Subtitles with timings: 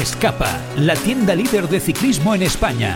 [0.00, 2.94] Escapa, la tienda líder de ciclismo en España.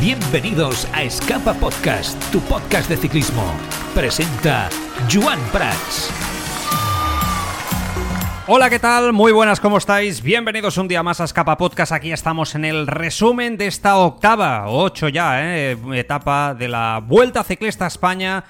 [0.00, 3.44] Bienvenidos a Escapa Podcast, tu podcast de ciclismo.
[3.94, 4.70] Presenta
[5.12, 6.10] Joan Prats.
[8.46, 9.12] Hola, ¿qué tal?
[9.12, 10.22] Muy buenas, ¿cómo estáis?
[10.22, 11.92] Bienvenidos un día más a Escapa Podcast.
[11.92, 15.76] Aquí estamos en el resumen de esta octava, ocho ya, ¿eh?
[15.92, 18.44] etapa de la Vuelta Ciclista a España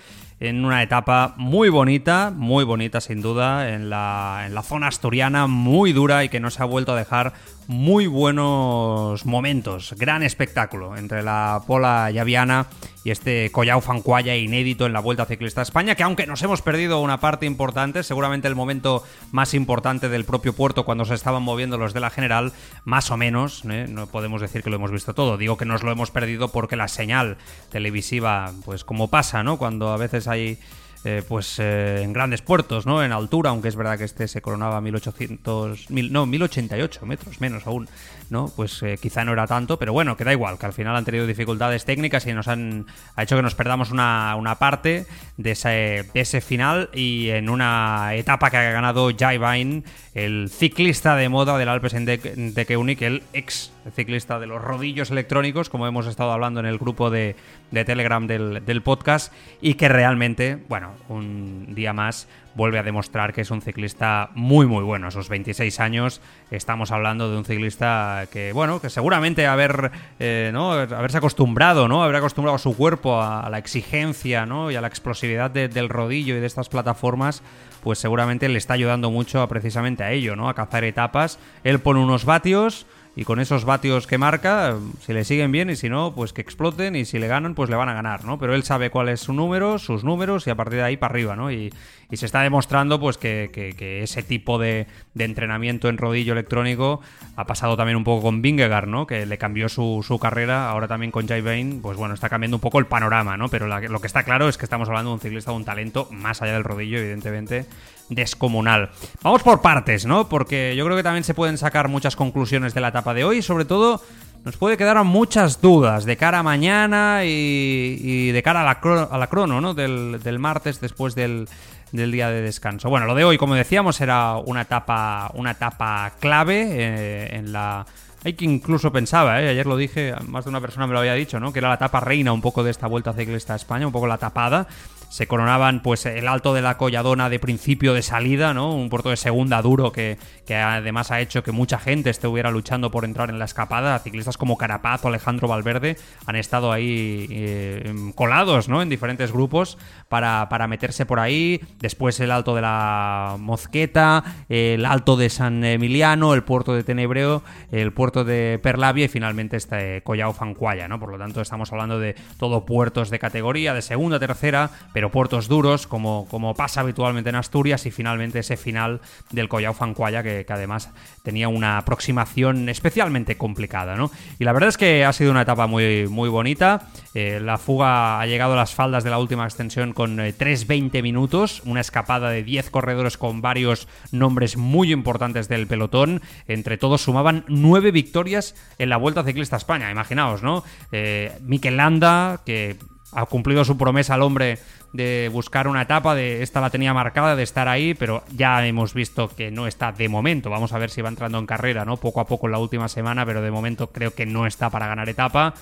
[0.44, 5.46] en una etapa muy bonita, muy bonita sin duda, en la, en la zona asturiana,
[5.46, 7.32] muy dura y que nos ha vuelto a dejar
[7.66, 9.94] muy buenos momentos.
[9.96, 12.66] Gran espectáculo entre la Pola Llaviana
[13.04, 16.62] y este Collao Fancuaya inédito en la Vuelta Ciclista a España, que aunque nos hemos
[16.62, 21.42] perdido una parte importante, seguramente el momento más importante del propio puerto cuando se estaban
[21.42, 22.52] moviendo los de la General,
[22.84, 23.86] más o menos, ¿eh?
[23.88, 26.76] no podemos decir que lo hemos visto todo, digo que nos lo hemos perdido porque
[26.76, 27.36] la señal
[27.70, 29.58] televisiva, pues como pasa, ¿no?
[29.58, 30.58] Cuando a veces hay
[31.04, 33.04] eh, pues eh, en grandes puertos, ¿no?
[33.04, 37.40] En altura, aunque es verdad que este se coronaba a 1800, mil, no, 1088 metros,
[37.42, 37.88] menos aún,
[38.30, 38.50] ¿no?
[38.56, 41.04] Pues eh, quizá no era tanto, pero bueno, que da igual, que al final han
[41.04, 45.04] tenido dificultades técnicas y nos han ha hecho que nos perdamos una, una parte
[45.36, 49.82] de ese, de final y en una etapa que ha ganado Jai Vine,
[50.14, 52.54] el ciclista de moda del Alpes en de,
[53.00, 57.36] el ex ciclista de los rodillos electrónicos, como hemos estado hablando en el grupo de,
[57.70, 63.32] de Telegram del, del podcast, y que realmente, bueno, un día más vuelve a demostrar
[63.32, 65.08] que es un ciclista muy muy bueno.
[65.08, 70.50] A sus 26 años estamos hablando de un ciclista que, bueno, que seguramente haber, eh,
[70.52, 70.72] ¿no?
[70.72, 72.02] haberse acostumbrado, ¿no?
[72.02, 74.70] Haber acostumbrado a su cuerpo a, la exigencia, ¿no?
[74.70, 77.42] Y a la explosividad del rodillo y de estas plataformas,
[77.82, 80.48] pues seguramente le está ayudando mucho a, precisamente a ello, ¿no?
[80.48, 81.38] A cazar etapas.
[81.64, 85.76] Él pone unos vatios y con esos vatios que marca, si le siguen bien y
[85.76, 88.38] si no, pues que exploten y si le ganan, pues le van a ganar, ¿no?
[88.38, 91.12] Pero él sabe cuál es su número, sus números y a partir de ahí para
[91.12, 91.52] arriba, ¿no?
[91.52, 91.72] Y,
[92.10, 97.00] y se está demostrando pues que, que, ese tipo de, de, entrenamiento en rodillo electrónico
[97.36, 99.06] ha pasado también un poco con Vingegaard, ¿no?
[99.06, 102.56] Que le cambió su, su carrera, ahora también con Jay Bain, pues bueno, está cambiando
[102.56, 103.48] un poco el panorama, ¿no?
[103.48, 106.08] Pero lo que está claro es que estamos hablando de un ciclista de un talento
[106.10, 107.66] más allá del rodillo, evidentemente,
[108.08, 108.90] descomunal.
[109.22, 110.28] Vamos por partes, ¿no?
[110.28, 113.42] Porque yo creo que también se pueden sacar muchas conclusiones de la etapa de hoy,
[113.42, 114.00] sobre todo
[114.44, 119.18] nos puede quedar muchas dudas de cara a mañana y, de cara a la, a
[119.18, 119.72] la crono, ¿no?
[119.72, 121.48] Del, del martes después del,
[121.92, 122.90] del, día de descanso.
[122.90, 127.86] Bueno, lo de hoy, como decíamos, era una etapa, una etapa clave eh, en la...
[128.22, 129.48] Hay que incluso pensaba, ¿eh?
[129.48, 131.52] ayer lo dije, más de una persona me lo había dicho, ¿no?
[131.52, 134.06] Que era la etapa reina un poco de esta vuelta ciclista a España, un poco
[134.06, 134.66] la tapada
[135.14, 138.74] se coronaban pues el alto de la Colladona de principio de salida, ¿no?
[138.74, 142.90] Un puerto de segunda duro que, que además ha hecho que mucha gente estuviera luchando
[142.90, 143.96] por entrar en la escapada.
[144.00, 148.82] Ciclistas como Carapaz o Alejandro Valverde han estado ahí eh, colados, ¿no?
[148.82, 151.60] En diferentes grupos para, para, meterse por ahí.
[151.78, 157.44] Después el alto de la Mosqueta, el alto de San Emiliano, el puerto de Tenebreo,
[157.70, 160.98] el puerto de Perlavia y finalmente este Collao Fancuaya, ¿no?
[160.98, 165.48] Por lo tanto estamos hablando de todo puertos de categoría, de segunda, tercera, pero puertos
[165.48, 169.00] duros, como, como pasa habitualmente en Asturias, y finalmente ese final
[169.30, 170.90] del Collao Fancuaya, que, que, además
[171.22, 174.10] tenía una aproximación especialmente complicada, ¿no?
[174.38, 176.88] Y la verdad es que ha sido una etapa muy, muy bonita.
[177.14, 181.02] Eh, la fuga ha llegado a las faldas de la última extensión con 3.20 eh,
[181.02, 186.22] minutos, una escapada de 10 corredores con varios nombres muy importantes del pelotón.
[186.48, 190.64] Entre todos sumaban 9 victorias en la Vuelta Ciclista a España, imaginaos, ¿no?
[190.92, 192.76] Eh, Mikel Landa, que
[193.14, 194.58] ha cumplido su promesa al hombre
[194.92, 198.94] de buscar una etapa, de esta la tenía marcada, de estar ahí, pero ya hemos
[198.94, 200.50] visto que no está de momento.
[200.50, 201.96] Vamos a ver si va entrando en carrera, ¿no?
[201.96, 204.86] Poco a poco en la última semana, pero de momento creo que no está para
[204.86, 205.54] ganar etapa.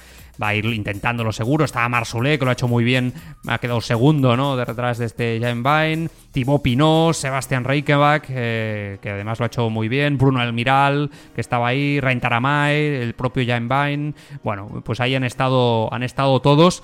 [0.43, 1.65] Va a ir intentándolo seguro.
[1.65, 3.13] Está Marsolé, que lo ha hecho muy bien,
[3.47, 4.57] ha quedado segundo, ¿no?
[4.57, 6.09] Detrás de este Jan Vine.
[6.33, 10.17] Thibaut Pinot, Sebastián Reichenbach, que además lo ha hecho muy bien.
[10.17, 12.01] Bruno Almiral, que estaba ahí.
[12.01, 14.15] Rain Taramay, el propio Jan Vine.
[14.43, 16.83] Bueno, pues ahí han estado, han estado todos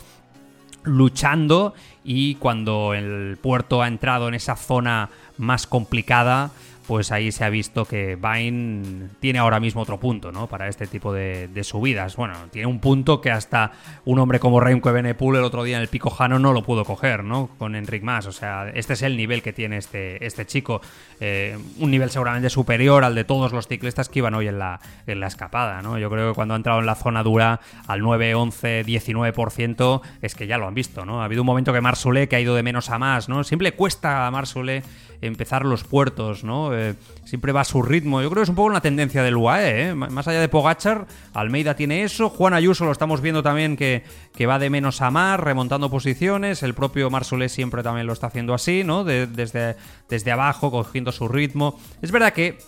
[0.89, 1.75] luchando
[2.05, 6.51] y cuando el puerto ha entrado en esa zona más complicada,
[6.89, 10.47] pues ahí se ha visto que Vine tiene ahora mismo otro punto, ¿no?
[10.47, 12.17] Para este tipo de, subidas.
[12.17, 13.73] Bueno, tiene un punto que hasta
[14.07, 16.87] un hombre como Remco Evenepoel el otro día en el Pico Jano no lo pudo
[16.87, 17.51] coger, ¿no?
[17.59, 18.25] Con Enric Mas.
[18.25, 20.81] O sea, este es el nivel que tiene este, este chico.
[21.21, 24.81] Eh, un nivel seguramente superior al de todos los ciclistas que iban hoy en la,
[25.07, 25.99] en la escapada, ¿no?
[25.99, 30.35] Yo creo que cuando ha entrado en la zona dura al 9, 11, 19%, es
[30.35, 31.21] que ya lo han visto, ¿no?
[31.21, 33.45] Ha habido un momento que Marsule que ha ido de menos a más, ¿no?
[33.45, 34.83] Siempre cuesta a Marsule
[35.21, 36.71] empezar los puertos, ¿no?
[36.79, 36.95] Eh,
[37.25, 38.23] siempre va a su ritmo.
[38.23, 39.95] Yo creo que es un poco una tendencia del UAE, ¿eh?
[39.95, 44.03] Más allá de Pogachar, Almeida tiene eso, Juan Ayuso lo estamos viendo también que,
[44.35, 48.29] que va de menos a más, remontando posiciones, el propio Marsolé siempre también lo está
[48.29, 49.05] haciendo así, ¿no?
[49.05, 49.77] desde,
[50.09, 51.79] desde abajo, cogiendo su ritmo.
[52.01, 52.59] Es verdad que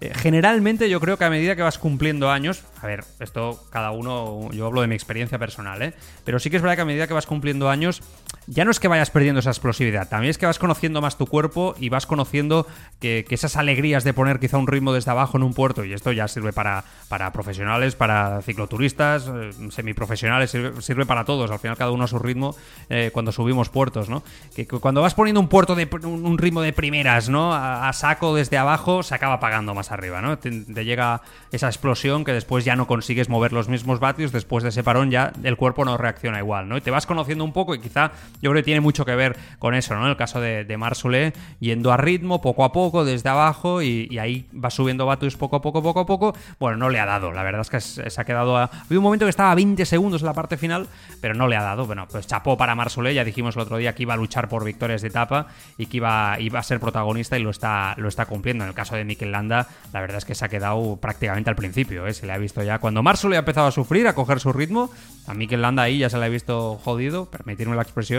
[0.00, 3.90] eh, generalmente yo creo que a medida que vas cumpliendo años, a ver, esto cada
[3.90, 5.94] uno, yo hablo de mi experiencia personal, ¿eh?
[6.24, 8.02] Pero sí que es verdad que a medida que vas cumpliendo años,
[8.46, 11.26] ya no es que vayas perdiendo esa explosividad, también es que vas conociendo más tu
[11.26, 12.66] cuerpo y vas conociendo
[12.98, 16.10] que, esas alegrías de poner quizá un ritmo desde abajo en un puerto, y esto
[16.10, 21.92] ya sirve para, para profesionales, para cicloturistas, eh, semiprofesionales, sirve, para todos, al final cada
[21.92, 22.56] uno a su ritmo
[22.88, 24.24] eh, cuando subimos puertos, ¿no?
[24.54, 27.54] Que, cuando vas poniendo un puerto de un, ritmo de primeras, ¿no?
[27.54, 30.38] A, saco desde abajo, se acaba pagando más arriba, ¿no?
[30.38, 31.22] Te, te llega
[31.52, 35.10] esa explosión que después ya no consigues mover los mismos vatios, después de ese parón
[35.10, 36.76] ya el cuerpo no reacciona igual, ¿no?
[36.76, 38.12] Y te vas conociendo un poco y quizá
[38.42, 40.06] yo creo que tiene mucho que ver con eso, ¿no?
[40.08, 44.46] El caso de, de Marsule, yendo a ritmo, poco a poco, desde abajo, y, ahí
[44.52, 46.34] va subiendo vatios poco a poco, poco a poco.
[46.58, 48.64] Bueno, no le ha dado, la verdad es que se ha quedado a...
[48.64, 50.88] Había un momento que estaba a 20 segundos en la parte final,
[51.20, 51.86] pero no le ha dado.
[51.86, 54.64] Bueno, pues chapó para Marsule, ya dijimos el otro día que iba a luchar por
[54.64, 55.46] victorias de etapa
[55.78, 58.64] y que iba, iba a ser protagonista y lo está, lo está cumpliendo.
[58.64, 61.56] En el caso de Mikel Landa, la verdad es que se ha quedado prácticamente al
[61.56, 62.14] principio, ¿eh?
[62.14, 64.52] se le ha visto ya cuando Marso le ha empezado a sufrir, a coger su
[64.52, 64.90] ritmo,
[65.26, 68.09] a Mikel Landa ahí ya se le ha visto jodido, permitirme la expresión,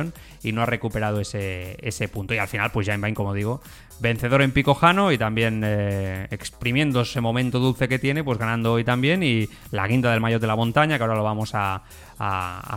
[0.43, 2.33] y no ha recuperado ese, ese punto.
[2.33, 3.61] Y al final, pues Jaime como digo,
[3.99, 8.83] vencedor en Picojano y también eh, exprimiendo ese momento dulce que tiene, pues ganando hoy
[8.83, 9.23] también.
[9.23, 11.83] Y la guinda del mayor de la montaña, que ahora lo vamos a,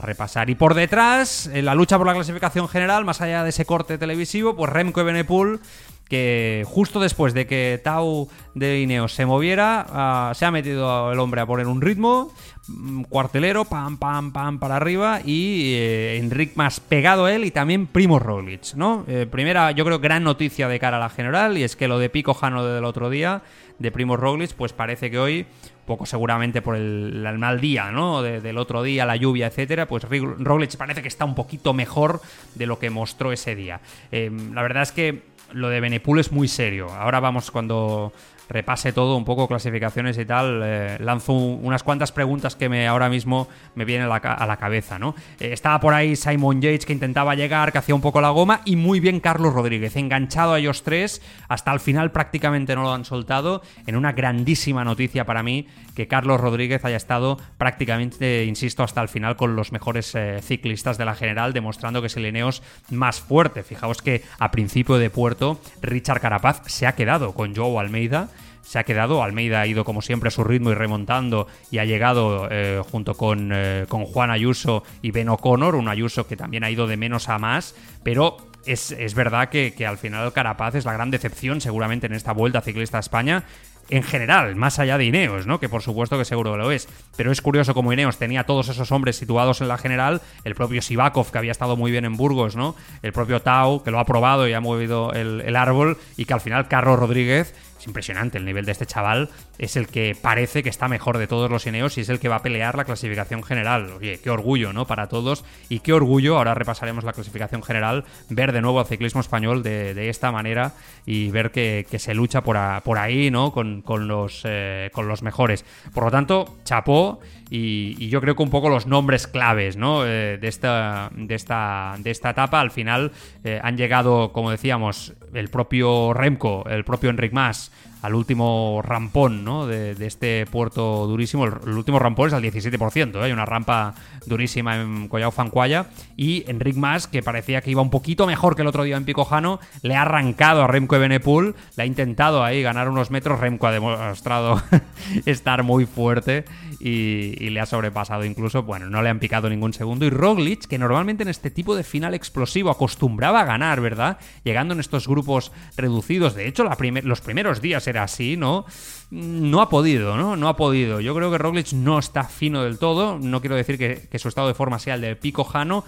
[0.02, 0.48] repasar.
[0.48, 3.98] Y por detrás, en la lucha por la clasificación general, más allá de ese corte
[3.98, 5.60] televisivo, pues Remco y Benepul
[6.08, 11.18] que justo después de que Tau de Ineos se moviera, ah, se ha metido el
[11.18, 12.32] hombre a poner un ritmo,
[12.68, 17.86] mm, cuartelero, pam, pam, pam, para arriba, y eh, Enric más pegado él y también
[17.86, 19.04] Primo Roglic, ¿no?
[19.08, 21.98] Eh, primera, yo creo, gran noticia de cara a la general, y es que lo
[21.98, 23.42] de Pico Jano del otro día,
[23.78, 25.46] de Primo Roglic, pues parece que hoy
[25.84, 28.22] poco seguramente por el, mal día, ¿no?
[28.22, 32.20] del otro día, la lluvia, etcétera, pues Roglic parece que está un poquito mejor
[32.54, 33.80] de lo que mostró ese día.
[34.10, 36.90] Eh, la verdad es que lo de Benepul es muy serio.
[36.90, 38.12] Ahora vamos cuando
[38.48, 43.08] repase todo, un poco clasificaciones y tal, eh, lanzo unas cuantas preguntas que me ahora
[43.08, 45.14] mismo me vienen a la, cabeza, ¿no?
[45.40, 48.60] Eh, estaba por ahí Simon Yates que intentaba llegar, que hacía un poco la goma,
[48.64, 52.92] y muy bien Carlos Rodríguez, enganchado a ellos tres, hasta el final prácticamente no lo
[52.92, 58.82] han soltado, en una grandísima noticia para mí que Carlos Rodríguez haya estado prácticamente, insisto,
[58.82, 62.26] hasta el final con los mejores eh, ciclistas de la general, demostrando que es el
[62.26, 63.62] Ineos más fuerte.
[63.62, 68.28] Fijaos que a principio de puerto, Richard Carapaz se ha quedado con Joe Almeida
[68.64, 69.22] se ha quedado.
[69.22, 73.14] Almeida ha ido como siempre a su ritmo y remontando y ha llegado eh, junto
[73.14, 76.96] con, eh, con, Juan Ayuso y Ben O'Connor, un Ayuso que también ha ido de
[76.96, 81.10] menos a más, pero es, es verdad que, que, al final Carapaz es la gran
[81.10, 83.44] decepción seguramente en esta vuelta ciclista a España
[83.90, 85.60] en general, más allá de Ineos, ¿no?
[85.60, 86.88] Que por supuesto que seguro lo es.
[87.16, 90.82] Pero es curioso como Ineos tenía todos esos hombres situados en la general, el propio
[90.82, 92.74] Sivakov, que había estado muy bien en Burgos, ¿no?
[93.02, 96.34] El propio Tau, que lo ha probado y ha movido el, el árbol, y que
[96.34, 97.54] al final Carlos Rodríguez
[97.86, 99.30] impresionante el nivel de este chaval.
[99.58, 102.28] Es el que parece que está mejor de todos los Ineos y es el que
[102.28, 103.92] va a pelear la clasificación general.
[103.98, 104.86] Oye, qué orgullo, ¿no?
[104.86, 105.44] Para todos.
[105.68, 110.08] Y qué orgullo, ahora repasaremos la clasificación general, ver de nuevo al ciclismo español de,
[110.08, 110.72] esta manera
[111.06, 112.56] y ver que, se lucha por,
[112.98, 113.52] ahí, ¿no?
[113.52, 115.64] Con, los, eh, con los mejores.
[115.92, 120.04] Por lo tanto, chapó y, yo creo que un poco los nombres claves, ¿no?
[120.04, 123.12] Eh, de, esta, de, esta, de esta etapa al final
[123.44, 127.70] eh, han llegado, como decíamos, el propio Remco, el propio Enric Mas,
[128.04, 129.66] al último rampón ¿no?
[129.66, 131.46] de, este puerto durísimo.
[131.46, 133.24] El, último rampón es al 17%, ¿eh?
[133.24, 133.94] hay una rampa
[134.26, 135.86] durísima en Collao Fancuaya.
[136.14, 139.06] Y Enric Mas, que parecía que iba un poquito mejor que el otro día en
[139.06, 143.40] Picojano, le ha arrancado a Remco Evenepoel, le ha intentado ahí ganar unos metros.
[143.40, 144.62] Remco ha demostrado
[145.24, 146.44] estar muy fuerte
[146.80, 148.64] y, le ha sobrepasado incluso.
[148.64, 150.04] Bueno, no le han picado ningún segundo.
[150.04, 154.18] Y Roglic, que normalmente en este tipo de final explosivo acostumbraba a ganar, ¿verdad?
[154.42, 156.34] Llegando en estos grupos reducidos.
[156.34, 158.66] De hecho, los primeros días era así, ¿no?
[159.10, 160.36] No ha podido, ¿no?
[160.36, 161.00] No ha podido.
[161.00, 163.18] Yo creo que Roglic no está fino del todo.
[163.18, 165.84] No quiero decir que, su estado de forma sea el de Pico Jano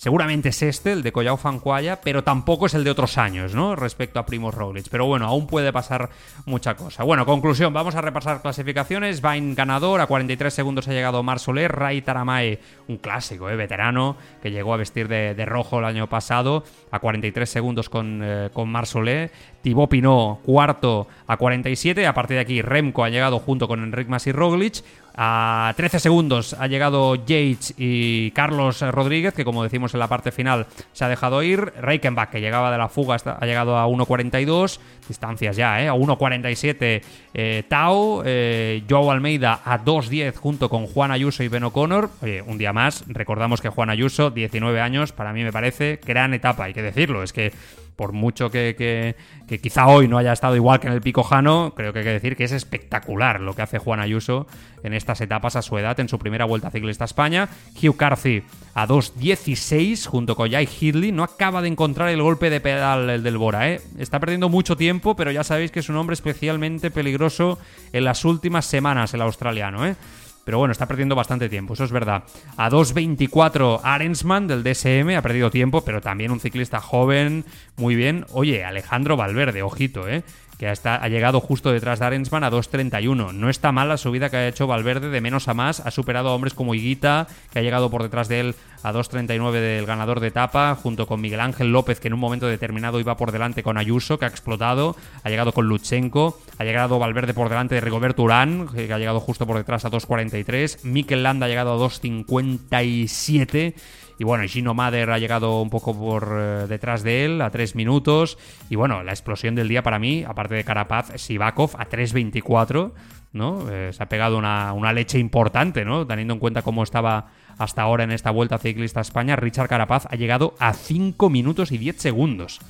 [0.00, 3.76] Seguramente es este, el de Collao Fancuaya, pero tampoco es el de otros años, ¿no?
[3.76, 4.88] Respecto a Primo Roglic.
[4.88, 6.08] Pero bueno, aún puede pasar
[6.46, 7.04] mucha cosa.
[7.04, 9.20] Bueno, conclusión, vamos a repasar clasificaciones.
[9.20, 13.56] Vain ganador, a 43 segundos ha llegado Mar Soler, Ray Taramae, un clásico, ¿eh?
[13.56, 18.48] veterano, que llegó a vestir de, rojo el año pasado, a 43 segundos con, eh,
[18.54, 19.30] con Mar Soler.
[19.62, 22.06] Thibaut Pinot, cuarto, a 47.
[22.06, 24.82] A partir de aquí, Remco ha llegado junto con Enric Mas y Roglic.
[25.16, 30.32] A 13 segundos ha llegado Yates y Carlos Rodríguez, que como decimos en la parte
[30.32, 31.72] final se ha dejado ir.
[31.80, 34.78] Reichenbach, que llegaba de la fuga, ha llegado a 1.42.
[35.08, 35.88] Distancias ya, ¿eh?
[35.88, 37.02] A 1.47
[37.34, 38.22] eh, Tao.
[38.24, 42.10] Eh, Joao Almeida a 2.10 junto con Juan Ayuso y Ben O'Connor.
[42.22, 43.04] Oye, un día más.
[43.06, 47.22] Recordamos que Juan Ayuso, 19 años, para mí me parece gran etapa, hay que decirlo.
[47.22, 47.52] Es que
[48.00, 49.14] por mucho que,
[49.60, 52.34] quizá hoy no haya estado igual que en el Picojano, creo que hay que decir
[52.34, 54.46] que es espectacular lo que hace Juan Ayuso
[54.82, 57.50] en estas etapas a su edad, en su primera vuelta ciclista a España.
[57.76, 58.42] Hugh Carthy
[58.72, 63.22] a 2.16 junto con Jai Hidley, no acaba de encontrar el golpe de pedal el
[63.22, 63.82] del Bora, ¿eh?
[63.98, 67.58] Está perdiendo mucho tiempo, pero ya sabéis que es un hombre especialmente peligroso
[67.92, 69.96] en las últimas semanas, el australiano, ¿eh?
[70.44, 72.24] Pero bueno, está perdiendo bastante tiempo, eso es verdad.
[72.56, 77.44] A 2.24 Arensman del DSM ha perdido tiempo, pero también un ciclista joven,
[77.76, 78.26] muy bien.
[78.32, 80.22] Oye, Alejandro Valverde, ojito, ¿eh?
[80.60, 83.32] que ha llegado justo detrás de Arensman a 2.31.
[83.32, 85.80] No está mal la subida que ha hecho Valverde de menos a más.
[85.80, 89.52] Ha superado a hombres como Higuita, que ha llegado por detrás de él a 2.39
[89.52, 93.16] del ganador de etapa, junto con Miguel Ángel López, que en un momento determinado iba
[93.16, 94.96] por delante con Ayuso, que ha explotado.
[95.22, 96.38] Ha llegado con Luchenko.
[96.58, 99.90] Ha llegado Valverde por delante de Rigoberto Urán, que ha llegado justo por detrás a
[99.90, 100.84] 2.43.
[100.84, 103.74] Mikel Landa ha llegado a 2.57.
[104.18, 107.74] Y bueno, Gino Mader ha llegado un poco por eh, detrás de él, a 3
[107.74, 108.36] minutos.
[108.68, 112.92] Y bueno, la explosión del día para mí, aparte de Carapaz, Sivakov a 3.24.
[113.32, 113.70] ¿no?
[113.70, 116.06] Eh, se ha pegado una, una, leche importante, ¿no?
[116.06, 120.06] Teniendo en cuenta cómo estaba hasta ahora en esta Vuelta Ciclista a España, Richard Carapaz
[120.10, 122.60] ha llegado a 5 minutos y 10 segundos.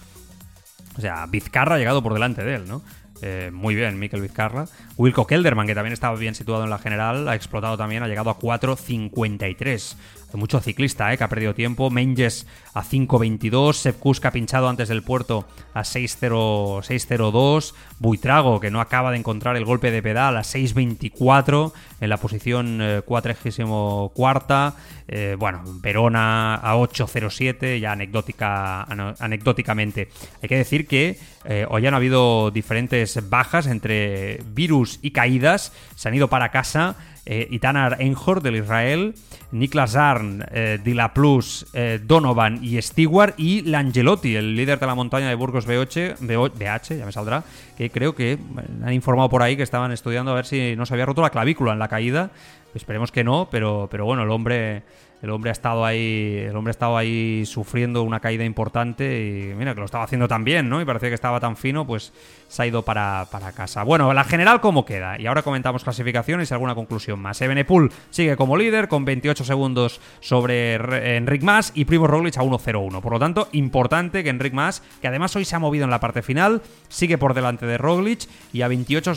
[0.96, 2.82] O sea, Vizcarra ha llegado por delante de él, ¿no?
[3.22, 4.66] Eh, muy bien, Mikel Vizcarra.
[4.96, 8.30] Wilco Kelderman, que también estaba bien situado en la general, ha explotado también, ha llegado
[8.30, 9.96] a 4.53
[10.34, 11.18] mucho ciclista, ¿eh?
[11.18, 11.90] que ha perdido tiempo.
[11.90, 13.72] Menges a 5.22.
[13.75, 17.75] Sepp ha pinchado antes del puerto a 6.02.
[17.99, 23.02] Buitrago, que no acaba de encontrar el golpe de pedal a 6.24 en la posición
[23.04, 24.68] 44.
[24.68, 24.72] Eh,
[25.12, 30.08] eh, bueno, Verona a 8.07, ya anecdótica, anecdóticamente.
[30.42, 35.72] Hay que decir que eh, hoy han habido diferentes bajas entre virus y caídas.
[35.96, 36.96] Se han ido para casa
[37.32, 39.14] eh, Itanar Enjor del Israel,
[39.52, 44.96] Niklas Arn, eh, Dila Plus, eh, Donovan y Stewart y Langelotti, el líder de la
[44.96, 47.44] montaña de Burgos B8, BH, ya me saldrá,
[47.78, 48.37] que creo que
[48.84, 51.30] han informado por ahí que estaban estudiando a ver si no se había roto la
[51.30, 52.32] clavícula en la caída.
[52.75, 54.82] Esperemos que no, pero, pero bueno, el hombre
[55.22, 59.54] el hombre ha estado ahí, el hombre ha estado ahí sufriendo una caída importante y
[59.54, 60.80] mira que lo estaba haciendo tan bien, ¿no?
[60.80, 62.12] Y parecía que estaba tan fino, pues
[62.48, 63.82] se ha ido para, casa.
[63.82, 67.40] Bueno, la general cómo queda y ahora comentamos clasificaciones y alguna conclusión más.
[67.42, 73.00] Ebenepool sigue como líder con 28 segundos sobre Enric Mas y Primo Roglic a 1.01.
[73.00, 76.00] Por lo tanto, importante que Enric Mas, que además hoy se ha movido en la
[76.00, 79.14] parte final, sigue por delante de Roglic y a 28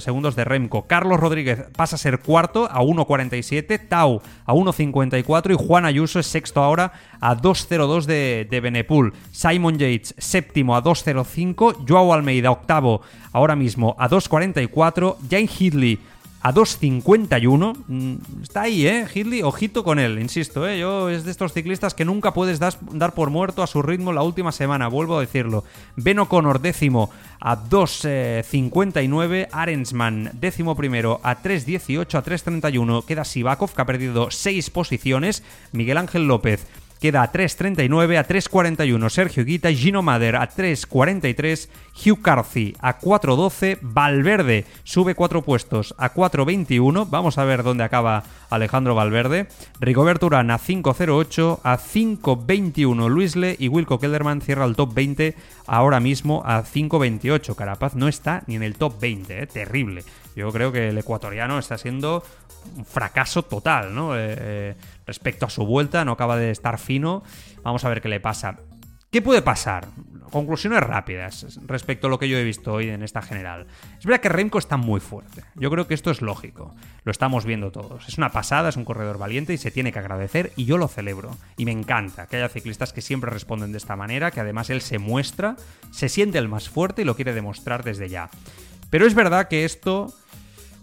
[0.00, 0.86] segundos de Remco.
[0.86, 6.26] Carlos Rodríguez pasa a ser cuarto a 1.47, Tau a 1.54 y Juan Ayuso es
[6.26, 9.12] sexto ahora a 2.02 de, de Benepool.
[9.30, 11.84] Simon Yates séptimo a 2.05.
[11.88, 15.16] Joao Almeida octavo ahora mismo a 2.44.
[15.28, 15.98] Jane Hidley
[16.44, 17.74] a 2.51.
[17.88, 19.06] Mm, está ahí, ¿eh?
[19.12, 20.78] Hidley, ojito con él, insisto, ¿eh?
[20.78, 24.22] Yo es de estos ciclistas que nunca puedes dar, por muerto a su ritmo la
[24.22, 25.64] última semana, vuelvo a decirlo.
[25.96, 27.08] Ben O'Connor décimo
[27.40, 29.48] a 2.59.
[29.52, 33.06] Arensman décimo primero a 3.18, a 3.31.
[33.06, 35.42] Queda Sivakov, que ha perdido 6 posiciones.
[35.72, 36.66] Miguel Ángel López
[37.04, 43.76] queda a 3.39, a 3.41 Sergio Guita, Gino Mader a 3.43, Hugh Carthy a 4.12,
[43.82, 49.48] Valverde sube 4 puestos a 4.21, vamos a ver dónde acaba Alejandro Valverde,
[49.80, 55.34] Rigoberto Urán a 5.08, a 5.21 Luisle y Wilco Kelderman cierra el top 20
[55.66, 57.54] ahora mismo a 5.28.
[57.54, 59.46] Carapaz no está ni en el top 20, ¿eh?
[59.46, 60.04] terrible.
[60.34, 62.24] Yo creo que el ecuatoriano está siendo
[62.76, 64.16] un fracaso total, ¿no?
[64.16, 64.74] Eh, eh,
[65.06, 67.22] respecto a su vuelta, no acaba de estar fino.
[67.62, 68.58] Vamos a ver qué le pasa.
[69.14, 69.86] ¿Qué puede pasar?
[70.32, 73.68] Conclusiones rápidas respecto a lo que yo he visto hoy en esta general.
[73.96, 75.44] Es verdad que Remco está muy fuerte.
[75.54, 76.74] Yo creo que esto es lógico.
[77.04, 78.08] Lo estamos viendo todos.
[78.08, 80.88] Es una pasada, es un corredor valiente y se tiene que agradecer y yo lo
[80.88, 81.36] celebro.
[81.56, 84.80] Y me encanta que haya ciclistas que siempre responden de esta manera, que además él
[84.80, 85.54] se muestra,
[85.92, 88.30] se siente el más fuerte y lo quiere demostrar desde ya.
[88.90, 90.12] Pero es verdad que esto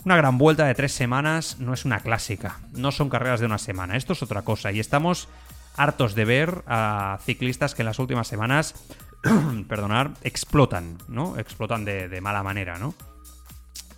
[0.06, 3.58] una gran vuelta de tres semanas no es una clásica, no son carreras de una
[3.58, 5.28] semana, esto es otra cosa y estamos
[5.76, 8.76] hartos de ver a ciclistas que en las últimas semanas,
[9.68, 11.38] perdonar, explotan, ¿no?
[11.38, 12.96] Explotan de, de mala manera, ¿no?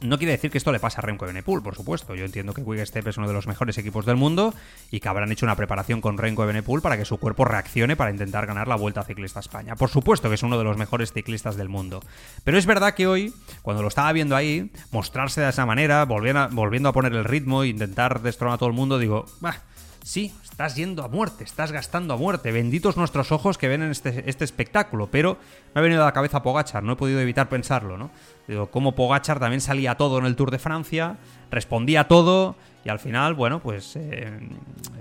[0.04, 2.14] No quiere decir que esto le pase a Renko Benepool, por supuesto.
[2.14, 4.54] Yo entiendo que Quick-Step es uno de los mejores equipos del mundo
[4.92, 8.12] y que habrán hecho una preparación con Renko Benepool para que su cuerpo reaccione para
[8.12, 9.78] intentar ganar la Vuelta Ciclista a España.
[9.78, 12.02] Por supuesto que es uno de los mejores ciclistas del mundo.
[12.44, 16.42] Pero es verdad que hoy, cuando lo estaba viendo ahí, mostrarse de esa manera, volviendo
[16.42, 19.62] a, volviendo a poner el ritmo e intentar destronar a todo el mundo, digo, bah,
[20.04, 22.52] sí, estás yendo a muerte, estás gastando a muerte.
[22.52, 25.08] Benditos nuestros ojos que ven en este, este espectáculo.
[25.08, 25.40] Pero
[25.74, 28.12] me ha venido a la cabeza Pogachar, no he podido evitar pensarlo, ¿no?
[28.48, 31.18] Digo, como Pogachar también salía todo en el Tour de Francia,
[31.50, 34.40] respondía todo y al final, bueno, pues eh,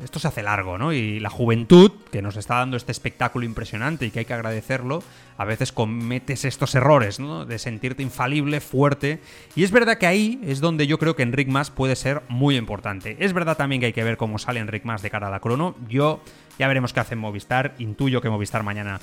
[0.05, 0.93] esto se hace largo, ¿no?
[0.93, 5.03] Y la juventud, que nos está dando este espectáculo impresionante y que hay que agradecerlo,
[5.37, 7.45] a veces cometes estos errores, ¿no?
[7.45, 9.21] De sentirte infalible, fuerte.
[9.57, 12.57] Y es verdad que ahí es donde yo creo que Enric Mas puede ser muy
[12.57, 13.17] importante.
[13.19, 15.41] Es verdad también que hay que ver cómo sale Enric Mas de cara a la
[15.41, 15.75] crono.
[15.89, 16.21] Yo
[16.61, 17.75] ya veremos qué hace Movistar.
[17.79, 19.01] Intuyo que Movistar mañana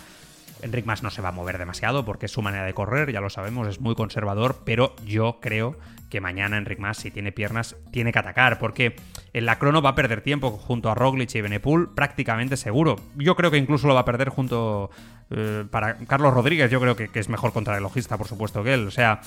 [0.62, 3.21] Enric Mas no se va a mover demasiado porque es su manera de correr, ya
[3.21, 5.77] lo sabemos, es muy conservador, pero yo creo
[6.09, 8.95] que mañana Enric Mas, si tiene piernas, tiene que atacar, porque
[9.33, 12.95] en la crono va a perder tiempo junto a Roglic y Benepool, prácticamente seguro.
[13.15, 14.89] Yo creo que incluso lo va a perder junto
[15.31, 18.87] eh, para Carlos Rodríguez, yo creo que, es mejor contrarrelojista, por supuesto, que él.
[18.87, 19.21] O sea,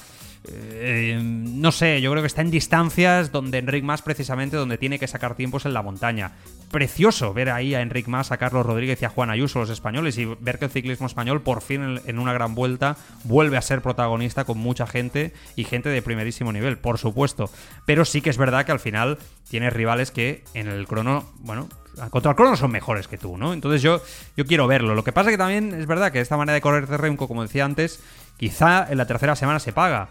[0.49, 4.99] eh, no sé, yo creo que está en distancias donde Enric Mas precisamente donde tiene
[4.99, 6.33] que sacar tiempos en la montaña.
[6.73, 10.19] Precioso ver ahí a Enric Mas, a Carlos Rodríguez y a Juan Ayuso, los españoles,
[10.19, 13.81] y ver que el ciclismo español por fin en una gran vuelta vuelve a ser
[13.83, 17.51] protagonista con mucha gente y gente de primerísimo nivel, por supuesto.
[17.87, 21.69] Pero sí que es verdad que al final tienes rivales que en el crono, bueno,
[22.11, 23.53] contra el crono son mejores que tú, ¿no?
[23.53, 24.03] Entonces yo,
[24.37, 24.95] yo quiero verlo.
[24.95, 27.43] Lo que pasa que también es verdad que esta manera de correr de Remco, como
[27.43, 28.01] decía antes,
[28.37, 30.09] quizá en la tercera semana se paga.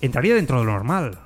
[0.00, 1.18] Entraría dentro de lo normal.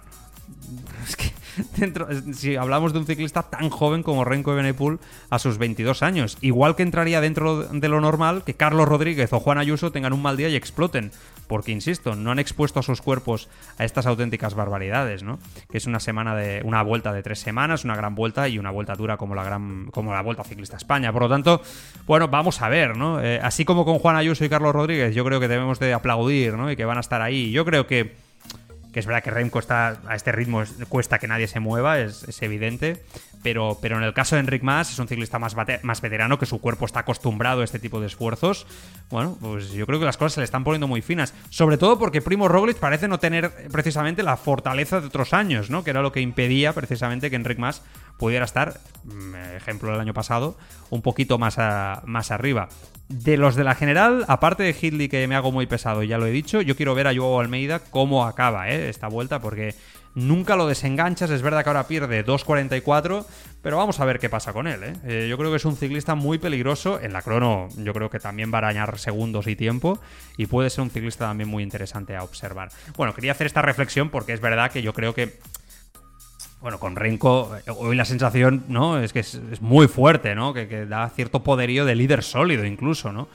[1.07, 1.33] Es que
[1.76, 5.00] dentro, si hablamos de un ciclista tan joven como Renko Benepool
[5.30, 9.40] a sus 22 años, igual que entraría dentro de lo normal que Carlos Rodríguez o
[9.40, 11.10] Juan Ayuso tengan un mal día y exploten,
[11.46, 13.48] porque insisto, no han expuesto a sus cuerpos
[13.78, 15.38] a estas auténticas barbaridades, ¿no?
[15.70, 18.70] Que es una semana de una vuelta de tres semanas, una gran vuelta y una
[18.70, 21.12] vuelta dura como la gran como la Vuelta Ciclista España.
[21.12, 21.62] Por lo tanto,
[22.06, 23.22] bueno, vamos a ver, ¿no?
[23.22, 26.54] Eh, así como con Juan Ayuso y Carlos Rodríguez, yo creo que debemos de aplaudir,
[26.54, 26.70] ¿no?
[26.70, 27.50] Y que van a estar ahí.
[27.50, 28.27] Yo creo que
[28.98, 33.02] es verdad que Remco está a este ritmo, cuesta que nadie se mueva, es, evidente.
[33.42, 35.54] Pero, pero en el caso de Enric Mas, es un ciclista más,
[36.02, 38.66] veterano que su cuerpo está acostumbrado a este tipo de esfuerzos.
[39.11, 41.32] Bueno, pues yo creo que las cosas se le están poniendo muy finas.
[41.50, 45.84] Sobre todo porque Primo Roglic parece no tener precisamente la fortaleza de otros años, ¿no?
[45.84, 47.82] Que era lo que impedía precisamente que Enric Mas
[48.18, 50.58] pudiera estar, mm, ejemplo del año pasado,
[50.90, 51.56] un poquito más,
[52.04, 52.68] más arriba.
[53.09, 56.27] De los de la general, aparte de Hidley que me hago muy pesado, ya lo
[56.27, 58.90] he dicho, yo quiero ver a Joao Almeida cómo acaba ¿eh?
[58.90, 59.75] esta vuelta porque
[60.18, 61.31] nunca lo desenganchas.
[61.31, 63.25] Es verdad que ahora pierde 2.44,
[63.62, 64.83] pero vamos a ver qué pasa con él.
[64.83, 64.92] ¿eh?
[65.05, 67.01] Eh, yo creo que es un ciclista muy peligroso.
[67.01, 70.01] En la crono, yo creo que también va a arañar segundos y tiempo.
[70.37, 72.71] Y puede ser un ciclista también muy interesante a observar.
[72.97, 75.38] Bueno, quería hacer esta reflexión porque es verdad que yo creo que.
[76.61, 78.99] Bueno, con Renko, hoy la sensación, ¿no?
[78.99, 80.53] Es que es, muy fuerte, ¿no?
[80.53, 83.29] Que, que da cierto poderío de líder sólido, incluso, ¿no?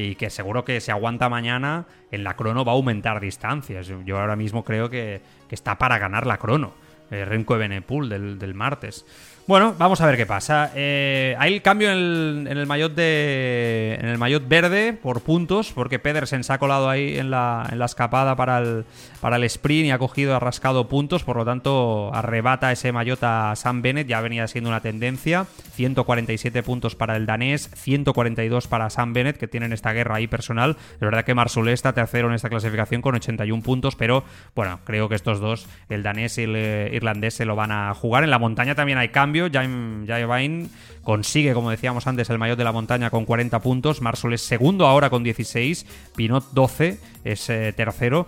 [0.00, 3.90] y que seguro que si aguanta mañana en la crono va a aumentar distancias.
[4.04, 6.72] Yo ahora mismo creo que, que está para ganar la crono.
[7.10, 9.04] El Renko Evenepoel del, del martes.
[9.48, 10.72] Bueno, vamos a ver qué pasa.
[10.74, 13.96] Eh, hay el cambio en el, en el maillot de.
[13.98, 15.72] En el maillot verde por puntos.
[15.72, 18.84] Porque Pedersen se ha colado ahí en la, en la escapada para el,
[19.22, 21.24] para el sprint y ha cogido, ha rascado puntos.
[21.24, 24.06] Por lo tanto, arrebata ese maillot a Sam Bennett.
[24.06, 25.46] Ya venía siendo una tendencia.
[25.72, 30.76] 147 puntos para el danés, 142 para Sam Bennett, que tienen esta guerra ahí personal.
[30.92, 33.96] Es verdad que Marsul está tercero en esta clasificación con 81 puntos.
[33.96, 37.72] Pero bueno, creo que estos dos, el danés y el eh, irlandés, se lo van
[37.72, 38.24] a jugar.
[38.24, 39.08] En la montaña también hay
[39.38, 40.06] cambio.
[40.06, 40.70] Jaime Bain
[41.02, 44.00] consigue, como decíamos antes, el mayor de la montaña con 40 puntos.
[44.00, 45.86] Marsol es segundo ahora con 16.
[46.16, 48.26] Pinot 12 es eh, tercero.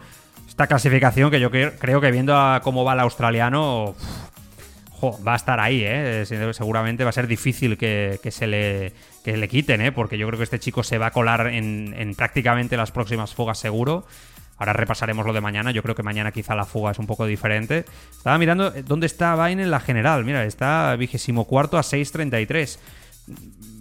[0.49, 3.95] Esta clasificación que yo creo que viendo a cómo va el australiano,
[5.27, 6.25] va a estar ahí, ¿eh?
[6.53, 8.93] Seguramente va a ser difícil que, se le,
[9.25, 9.93] que le quiten, ¿eh?
[9.93, 13.35] Porque yo creo que este chico se va a colar en, en prácticamente las próximas
[13.35, 14.05] fugas seguro.
[14.61, 15.71] Ahora repasaremos lo de mañana.
[15.71, 17.87] Yo creo que mañana quizá la fuga es un poco diferente.
[18.11, 20.23] Estaba mirando dónde está Vine en la general.
[20.23, 22.79] Mira, está vigésimo cuarto a 6.33.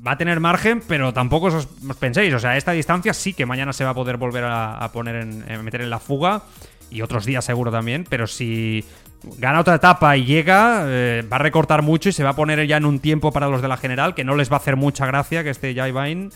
[0.07, 1.67] Va a tener margen, pero tampoco os,
[1.99, 2.33] penséis.
[2.33, 5.65] O sea, esta distancia sí que mañana se va a poder volver a, poner en,
[5.65, 6.43] meter en la fuga.
[6.89, 8.07] Y otros días seguro también.
[8.09, 8.85] Pero si
[9.37, 12.65] gana otra etapa y llega, eh, va a recortar mucho y se va a poner
[12.67, 14.77] ya en un tiempo para los de la general que no les va a hacer
[14.77, 16.29] mucha gracia que este Jai Vine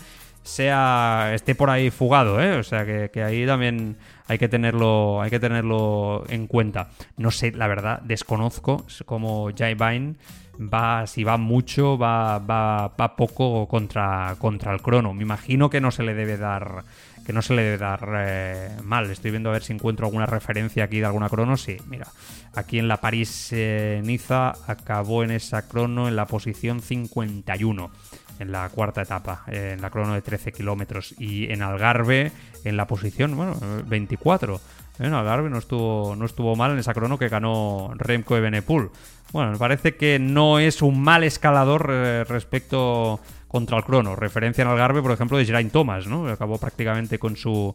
[0.44, 2.58] sea esté por ahí fugado, ¿eh?
[2.58, 3.96] O sea que, ahí también
[4.28, 6.90] hay que tenerlo hay que tenerlo en cuenta.
[7.16, 10.14] No sé, la verdad, desconozco cómo Jai Vine
[10.60, 15.14] va, si va mucho, va, va, va poco contra, contra el crono.
[15.14, 16.84] Me imagino que no se le debe dar
[17.24, 19.10] que no se le debe dar eh, mal.
[19.10, 21.56] Estoy viendo a ver si encuentro alguna referencia aquí de alguna crono.
[21.56, 22.06] Sí, mira,
[22.54, 27.90] aquí en la París-Niza acabó en esa crono en la posición 51
[28.38, 31.14] en la cuarta etapa, en la crono de 13 kilómetros.
[31.18, 32.32] Y en Algarve,
[32.64, 34.60] en la posición, bueno, 24.
[34.98, 38.90] En Algarve no estuvo, no estuvo mal en esa crono que ganó Remco Evenepoel.
[39.32, 44.14] Bueno, me parece que no es un mal escalador eh, respecto contra el crono.
[44.14, 46.28] Referencia en Algarve, por ejemplo, de Geraint Thomas, ¿no?
[46.28, 47.74] Acabó prácticamente con su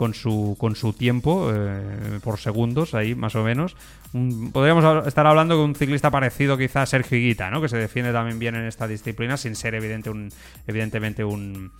[0.00, 3.76] con su, con su tiempo eh, por segundos, ahí más o menos.
[4.52, 7.60] Podríamos estar hablando de un ciclista parecido quizá a Sergio Higuita, ¿no?
[7.60, 10.30] que se defiende también bien en esta disciplina sin ser evidente un,
[10.66, 11.70] evidentemente un,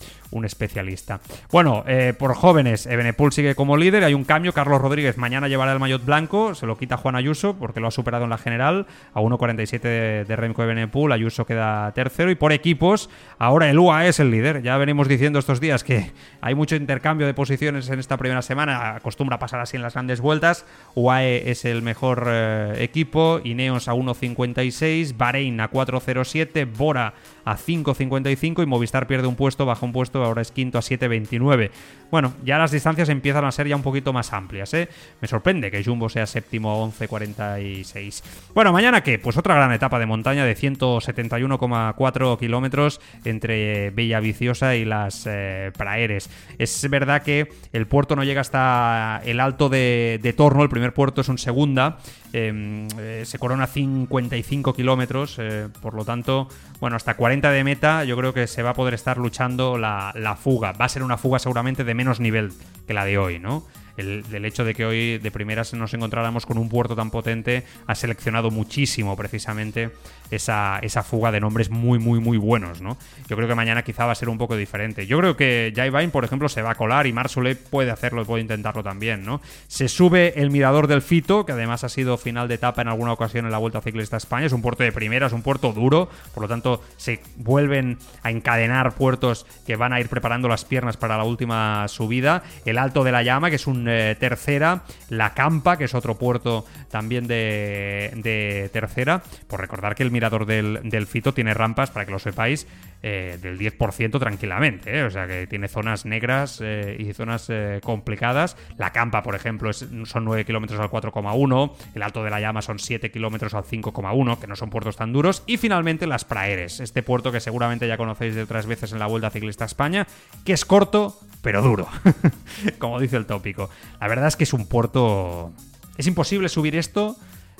[0.44, 1.20] especialista.
[1.50, 5.72] Bueno, eh, por jóvenes, Ebenepul sigue como líder, hay un cambio, Carlos Rodríguez mañana llevará
[5.72, 8.86] el maillot blanco, se lo quita Juan Ayuso porque lo ha superado en la general,
[9.12, 14.08] a 1.47 de, de Remco Ebenepul, Ayuso queda tercero y por equipos, ahora el UAE
[14.08, 17.98] es el líder, ya venimos diciendo estos días que hay mucho intercambio de posiciones en
[17.98, 20.64] esta primera semana, acostumbra pasar así en las grandes vueltas.
[20.94, 28.62] UAE es el mejor eh, equipo, Ineos a 1.56, Bahrein a 4.07, Bora a 5.55
[28.62, 31.70] y Movistar pierde un puesto, baja un puesto, ahora es quinto a 7.29.
[32.10, 34.88] Bueno, ya las distancias empiezan a ser ya un poquito más amplias, ¿eh?
[35.20, 38.22] Me sorprende que Jumbo sea séptimo a 11.46.
[38.52, 39.18] Bueno, ¿mañana qué?
[39.18, 46.30] Pues otra gran etapa de montaña de 171,4 kilómetros entre Villaviciosa y las eh, Praeres.
[46.58, 51.20] Es verdad que el puerto no llega hasta el alto de, Torno, el primer puerto
[51.20, 51.98] es un segunda,
[52.32, 56.48] eh, se corona 55 kilómetros, eh, por lo tanto,
[56.80, 60.12] bueno, hasta 40 de meta yo creo que se va a poder estar luchando la,
[60.14, 60.72] la fuga.
[60.72, 62.52] Va a ser una fuga seguramente de menos nivel
[62.86, 63.64] que la de hoy, ¿no?
[63.96, 67.64] el, del hecho de que hoy de primeras nos encontráramos con un puerto tan potente
[67.86, 69.90] ha seleccionado muchísimo precisamente
[70.30, 72.96] esa, esa fuga de nombres muy, muy, muy buenos, ¿no?
[73.28, 75.06] Yo creo que mañana quizá va a ser un poco diferente.
[75.06, 78.20] Yo creo que Jai Vine, por ejemplo, se va a colar y Marsule puede hacerlo
[78.24, 79.40] puede intentarlo también, ¿no?
[79.66, 83.12] Se sube el mirador del Fito, que además ha sido final de etapa en alguna
[83.12, 84.46] ocasión en la Vuelta Ciclista a España.
[84.46, 88.30] Es un puerto de primera, es un puerto duro, por lo tanto se vuelven a
[88.30, 92.42] encadenar puertos que van a ir preparando las piernas para la última subida.
[92.64, 96.16] El Alto de la Llama, que es un eh, tercera, La Campa, que es otro
[96.16, 99.22] puerto también de, tercera.
[99.48, 102.66] Por recordar que el mirador del, Fito tiene rampas, para que lo sepáis,
[103.02, 104.98] eh, del 10% tranquilamente.
[104.98, 105.04] Eh.
[105.04, 107.50] O sea que tiene zonas negras y zonas
[107.82, 108.56] complicadas.
[108.76, 111.72] La Campa, por ejemplo, son 9 kilómetros al 4,1.
[111.94, 115.12] El Alto de la Llama son 7 kilómetros al 5,1, que no son puertos tan
[115.12, 115.42] duros.
[115.46, 119.06] Y finalmente las Praeres, este puerto que seguramente ya conocéis de otras veces en la
[119.06, 120.06] Vuelta Ciclista España,
[120.44, 121.88] que es corto, pero duro,
[122.78, 123.70] como dice el tópico.
[124.00, 125.52] La verdad es que es un puerto...
[125.96, 127.16] Es imposible subir esto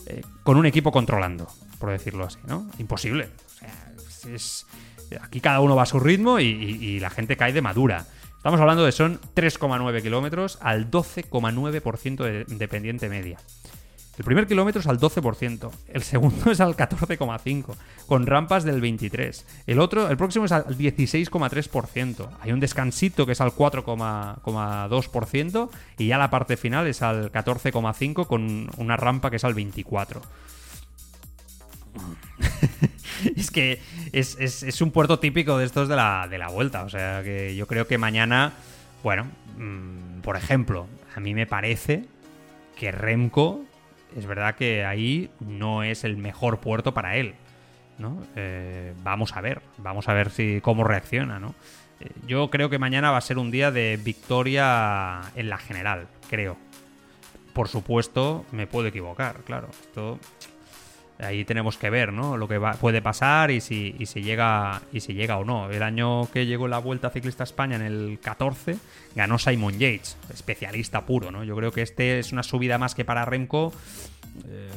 [0.07, 2.69] eh, con un equipo controlando, por decirlo así, ¿no?
[2.79, 3.29] Imposible.
[3.47, 4.67] O sea, es,
[5.21, 8.07] aquí cada uno va a su ritmo y, la gente cae de madura.
[8.37, 13.39] Estamos hablando de son 3,9 kilómetros al 12,9% de, de pendiente media.
[14.19, 17.75] El primer kilómetro es al 12%, el segundo es al 14,5%,
[18.07, 19.45] con rampas del 23%.
[19.67, 22.29] El otro, el próximo es al 16,3%.
[22.41, 28.27] Hay un descansito que es al 4,2% y ya la parte final es al 14,5%
[28.27, 30.21] con una rampa que es al 24%.
[33.37, 33.81] es que
[34.13, 36.85] es, un puerto típico de estos de la, de la vuelta.
[36.85, 38.53] O sea que yo creo que mañana,
[39.03, 42.05] bueno, mm, por ejemplo, a mí me parece
[42.77, 43.65] que Remco
[44.17, 47.35] es verdad que ahí no es el mejor puerto para él.
[48.01, 48.23] ¿no?
[48.35, 51.55] Eh, vamos a ver, vamos a ver si cómo reacciona, ¿no?
[52.01, 56.09] Eh, yo creo que mañana va a ser un día de victoria en la general,
[56.29, 56.57] creo.
[57.53, 59.69] Por supuesto, me puedo equivocar, claro.
[59.71, 60.19] Esto
[61.23, 62.37] ahí tenemos que ver, ¿no?
[62.37, 65.71] Lo que puede pasar y si, y si llega y si llega o no.
[65.71, 68.77] El año que llegó la Vuelta Ciclista a España en el 14
[69.15, 71.45] ganó Simon Yates, especialista puro, ¿no?
[71.45, 73.73] Yo creo que este es una subida más que para Remco.
[74.47, 74.69] Eh,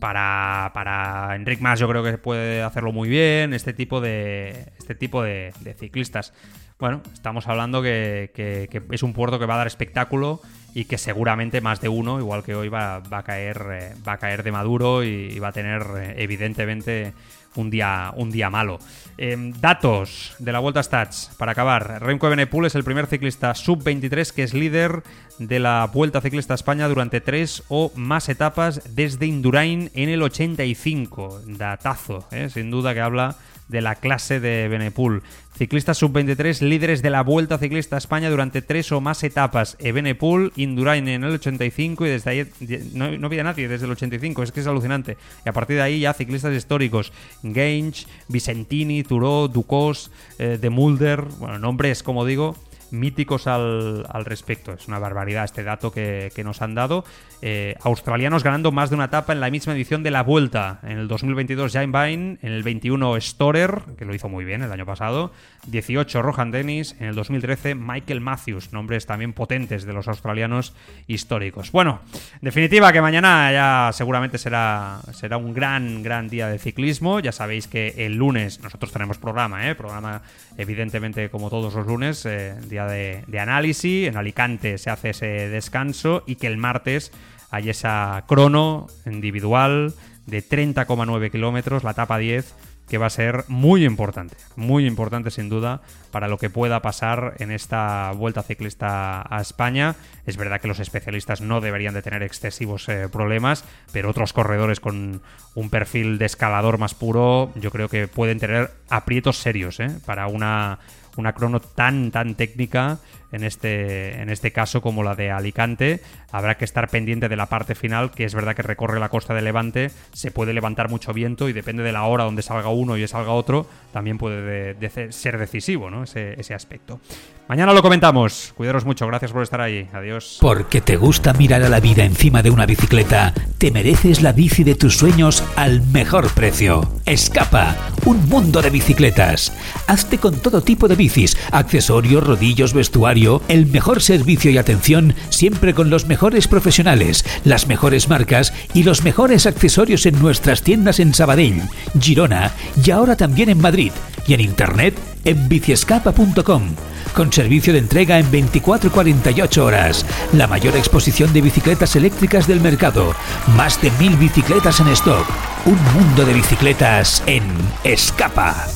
[0.00, 3.52] para, para Enric Mas yo creo que puede hacerlo muy bien.
[3.54, 4.72] Este tipo de.
[4.78, 6.32] Este tipo de, ciclistas.
[6.78, 10.40] Bueno, estamos hablando que, que es un puerto que va a dar espectáculo
[10.74, 14.18] y que seguramente más de uno, igual que hoy, va, a, caer, eh, va a
[14.18, 17.12] caer de maduro y, va a tener eh, evidentemente
[17.56, 18.78] un día, un día malo.
[19.18, 22.02] Em, datos de la Vuelta Stats, para acabar.
[22.02, 25.02] Remco Evenepoel es el primer ciclista sub-23 que es líder
[25.38, 31.42] de la Vuelta Ciclista España durante tres o más etapas desde Indurain en el 85.
[31.46, 32.48] Datazo, ¿eh?
[32.48, 33.36] sin duda que habla
[33.72, 35.22] de la clase de Benepul.
[35.56, 39.76] Ciclistas sub-23 líderes de la Vuelta Ciclista a España durante tres o más etapas.
[39.80, 42.50] Ebenepul, Indurain en el 85 y desde ahí
[42.94, 45.16] no, no había nadie desde el 85, es que es alucinante.
[45.44, 47.12] Y a partir de ahí ya ciclistas históricos.
[47.42, 52.56] Gange, Vicentini, Turó, Ducos, eh, De Mulder, bueno, nombres como digo
[52.92, 54.72] míticos al, respecto.
[54.72, 57.04] Es una barbaridad este dato que, nos han dado.
[57.40, 60.80] Eh, australianos ganando más de una etapa en la misma edición de la Vuelta.
[60.82, 64.72] En el 2022 Jaime Vine, en el 21 Storer, que lo hizo muy bien el
[64.72, 65.32] año pasado,
[65.66, 70.74] 18 Rohan Dennis, en el 2013 Michael Matthews, nombres también potentes de los australianos
[71.06, 71.72] históricos.
[71.72, 72.00] Bueno,
[72.40, 77.20] definitiva que mañana ya seguramente será, será un gran, gran día de ciclismo.
[77.20, 79.74] Ya sabéis que el lunes nosotros tenemos programa, ¿eh?
[79.74, 80.22] programa
[80.56, 84.08] evidentemente como todos los lunes, eh, día de, análisis.
[84.08, 87.12] En Alicante se hace ese descanso y que el martes
[87.50, 89.94] hay esa crono individual
[90.26, 92.54] de 30,9 kilómetros, la etapa 10
[92.92, 97.36] que va a ser muy importante, muy importante sin duda para lo que pueda pasar
[97.38, 99.94] en esta vuelta ciclista a España.
[100.26, 104.78] Es verdad que los especialistas no deberían de tener excesivos eh, problemas, pero otros corredores
[104.80, 105.22] con
[105.54, 110.26] un perfil de escalador más puro yo creo que pueden tener aprietos serios eh, para
[110.26, 110.78] una
[111.16, 112.98] una crono tan, tan técnica
[113.32, 116.00] en este, en este caso como la de Alicante.
[116.30, 119.34] Habrá que estar pendiente de la parte final, que es verdad que recorre la costa
[119.34, 122.96] de Levante, se puede levantar mucho viento y depende de la hora donde salga uno
[122.96, 124.76] y salga otro, también puede
[125.12, 126.04] ser decisivo ¿no?
[126.04, 127.00] ese, ese aspecto.
[127.48, 128.54] Mañana lo comentamos.
[128.56, 129.06] Cuidaros mucho.
[129.06, 129.86] Gracias por estar ahí.
[129.92, 130.38] Adiós.
[130.40, 134.64] Porque te gusta mirar a la vida encima de una bicicleta, te mereces la bici
[134.64, 136.88] de tus sueños al mejor precio.
[137.04, 137.76] Escapa.
[138.06, 139.52] Un mundo de bicicletas.
[139.86, 145.74] Hazte con todo tipo de bicis, accesorios, rodillos, vestuario, el mejor servicio y atención, siempre
[145.74, 151.14] con los mejores profesionales, las mejores marcas y los mejores accesorios en nuestras tiendas en
[151.14, 151.62] Sabadell,
[152.00, 152.50] Girona
[152.84, 153.92] y ahora también en Madrid.
[154.26, 156.74] Y en internet en biciescapa.com
[157.14, 160.06] con servicio de entrega en 24 y 48 horas.
[160.32, 163.14] La mayor exposición de bicicletas eléctricas del mercado.
[163.56, 165.26] Más de mil bicicletas en stock.
[165.66, 167.44] Un mundo de bicicletas en
[167.84, 168.66] Escapa.